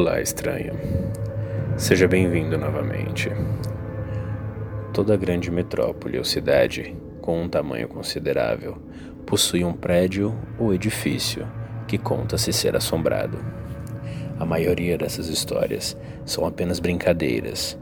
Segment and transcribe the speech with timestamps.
[0.00, 0.74] Olá, estranho.
[1.76, 3.32] Seja bem-vindo novamente.
[4.94, 8.78] Toda grande metrópole ou cidade, com um tamanho considerável,
[9.26, 11.48] possui um prédio ou edifício
[11.88, 13.38] que conta-se ser assombrado.
[14.38, 17.76] A maioria dessas histórias são apenas brincadeiras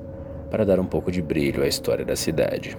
[0.50, 2.74] para dar um pouco de brilho à história da cidade.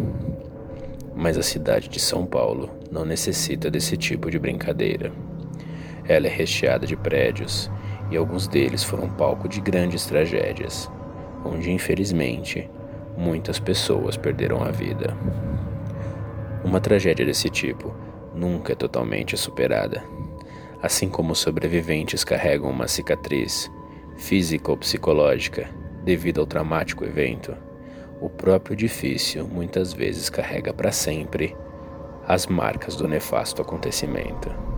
[1.15, 5.11] Mas a cidade de São Paulo não necessita desse tipo de brincadeira.
[6.07, 7.69] Ela é recheada de prédios
[8.09, 10.89] e alguns deles foram palco de grandes tragédias,
[11.43, 12.69] onde infelizmente
[13.17, 15.15] muitas pessoas perderam a vida.
[16.63, 17.93] Uma tragédia desse tipo
[18.33, 20.03] nunca é totalmente superada.
[20.81, 23.71] Assim como os sobreviventes carregam uma cicatriz,
[24.15, 25.69] física ou psicológica,
[26.03, 27.55] devido ao traumático evento,
[28.21, 31.55] o próprio edifício muitas vezes carrega para sempre
[32.27, 34.76] as marcas do nefasto acontecimento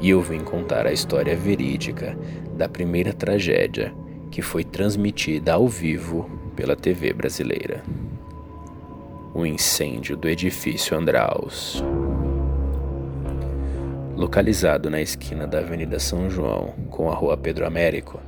[0.00, 2.16] e eu vim contar a história verídica
[2.56, 3.94] da primeira tragédia
[4.30, 7.82] que foi transmitida ao vivo pela TV brasileira.
[9.34, 11.82] O incêndio do edifício Andraus.
[14.16, 18.20] Localizado na esquina da Avenida São João com a Rua Pedro Américo,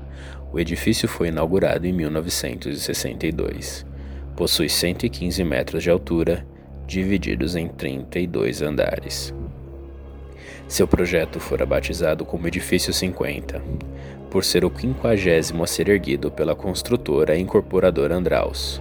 [0.53, 3.85] o edifício foi inaugurado em 1962.
[4.37, 6.47] Possui 115 metros de altura,
[6.87, 9.35] divididos em 32 andares.
[10.67, 13.63] Seu projeto fora batizado como Edifício 50,
[14.31, 18.81] por ser o quinquagésimo a ser erguido pela construtora e incorporadora Andraus,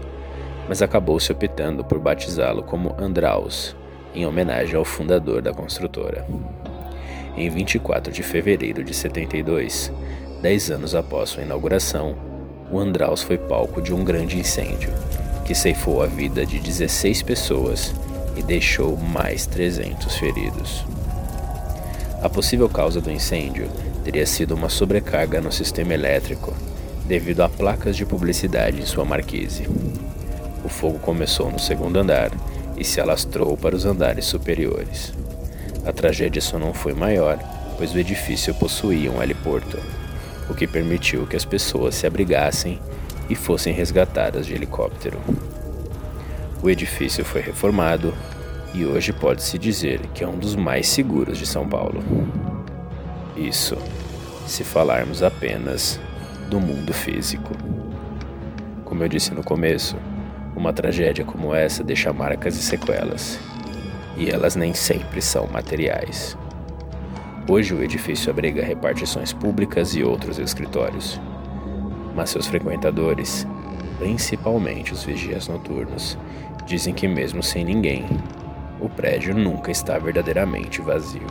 [0.67, 3.75] mas acabou se optando por batizá-lo como Andraus,
[4.16, 6.25] em homenagem ao fundador da construtora.
[7.35, 9.91] Em 24 de fevereiro de 72,
[10.41, 12.16] dez anos após sua inauguração,
[12.71, 14.91] o Andraus foi palco de um grande incêndio,
[15.45, 17.94] que ceifou a vida de 16 pessoas
[18.35, 20.85] e deixou mais 300 feridos.
[22.23, 23.69] A possível causa do incêndio
[24.02, 26.53] teria sido uma sobrecarga no sistema elétrico,
[27.06, 29.67] devido a placas de publicidade em sua marquise.
[30.63, 32.31] O fogo começou no segundo andar
[32.78, 35.12] e se alastrou para os andares superiores.
[35.85, 37.38] A tragédia só não foi maior,
[37.78, 39.78] pois o edifício possuía um heliporto,
[40.50, 42.79] o que permitiu que as pessoas se abrigassem
[43.29, 45.19] e fossem resgatadas de helicóptero.
[46.62, 48.13] O edifício foi reformado
[48.73, 52.03] e hoje pode-se dizer que é um dos mais seguros de São Paulo.
[53.38, 53.78] Isso,
[54.47, 56.00] se falarmos apenas
[56.50, 57.53] do mundo físico.
[58.83, 59.95] Como eu disse no começo,
[60.56, 63.39] uma tragédia como essa deixa marcas e sequelas,
[64.17, 66.38] e elas nem sempre são materiais.
[67.47, 71.19] Hoje o edifício abriga repartições públicas e outros escritórios,
[72.16, 73.45] mas seus frequentadores,
[74.00, 76.17] principalmente os vigias noturnos,
[76.66, 78.06] dizem que, mesmo sem ninguém,
[78.83, 81.25] o prédio nunca está verdadeiramente vazio.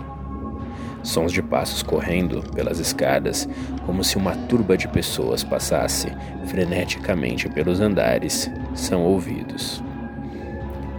[1.03, 3.47] Sons de passos correndo pelas escadas,
[3.85, 6.11] como se uma turba de pessoas passasse
[6.47, 9.83] freneticamente pelos andares, são ouvidos.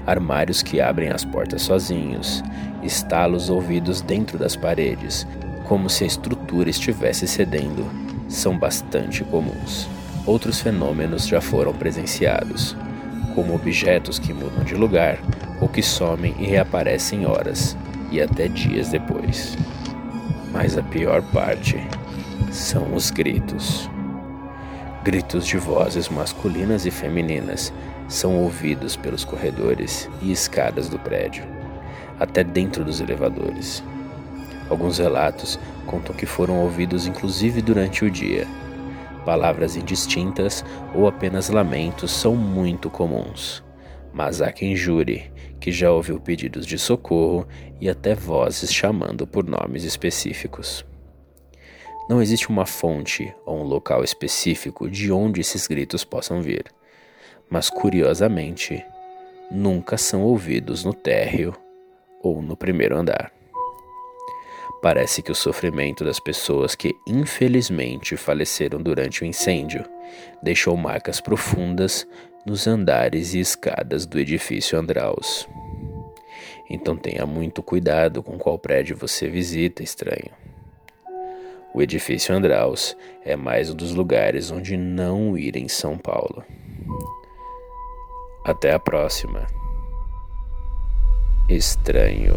[0.06, 2.44] Armários que abrem as portas sozinhos,
[2.84, 5.26] estalos ouvidos dentro das paredes,
[5.68, 7.90] como se a estrutura estivesse cedendo,
[8.28, 9.88] são bastante comuns.
[10.26, 12.76] Outros fenômenos já foram presenciados,
[13.34, 15.18] como objetos que mudam de lugar
[15.64, 17.78] ou que somem e reaparecem horas
[18.12, 19.58] e até dias depois.
[20.52, 21.82] Mas a pior parte
[22.52, 23.90] são os gritos.
[25.06, 27.72] Gritos de vozes masculinas e femininas
[28.10, 31.46] são ouvidos pelos corredores e escadas do prédio,
[32.20, 33.82] até dentro dos elevadores.
[34.70, 38.46] Alguns relatos contam que foram ouvidos inclusive durante o dia
[39.26, 43.63] Palavras indistintas ou apenas lamentos são muito comuns,
[44.14, 47.48] mas há quem jure que já ouviu pedidos de socorro
[47.82, 50.86] e até vozes chamando por nomes específicos.
[52.08, 56.66] Não existe uma fonte ou um local específico de onde esses gritos possam vir,
[57.50, 58.86] mas curiosamente,
[59.50, 61.56] nunca são ouvidos no térreo
[62.22, 63.32] ou no primeiro andar.
[64.84, 69.86] Parece que o sofrimento das pessoas que infelizmente faleceram durante o incêndio
[70.42, 72.06] deixou marcas profundas
[72.46, 75.48] nos andares e escadas do edifício Andraus.
[76.70, 80.32] Então tenha muito cuidado com qual prédio você visita, estranho.
[81.74, 86.44] O edifício Andraus é mais um dos lugares onde não ir em São Paulo.
[88.44, 89.48] Até a próxima.
[91.48, 92.36] Estranho.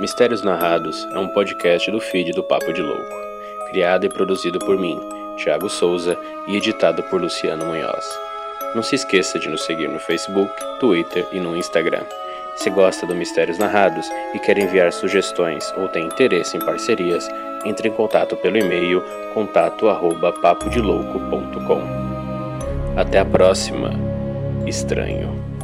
[0.00, 3.02] Mistérios Narrados é um podcast do feed do Papo de Louco,
[3.68, 4.96] criado e produzido por mim,
[5.36, 6.16] Thiago Souza,
[6.46, 8.06] e editado por Luciano Munhoz.
[8.76, 12.04] Não se esqueça de nos seguir no Facebook, Twitter e no Instagram.
[12.54, 17.28] Se gosta do Mistérios Narrados e quer enviar sugestões ou tem interesse em parcerias,
[17.64, 19.02] entre em contato pelo e-mail
[19.34, 21.82] contato@papodelouco.com.
[22.96, 23.90] Até a próxima.
[24.64, 25.57] Estranho.